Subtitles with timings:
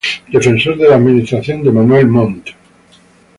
[0.31, 2.47] Defensor de la administración de Manuel Montt.